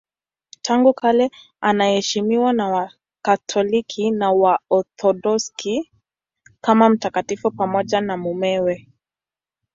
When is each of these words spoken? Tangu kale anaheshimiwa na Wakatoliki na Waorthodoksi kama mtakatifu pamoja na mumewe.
Tangu 0.61 0.93
kale 0.93 1.31
anaheshimiwa 1.61 2.53
na 2.53 2.67
Wakatoliki 2.67 4.11
na 4.11 4.31
Waorthodoksi 4.31 5.91
kama 6.61 6.89
mtakatifu 6.89 7.51
pamoja 7.51 8.01
na 8.01 8.17
mumewe. 8.17 8.87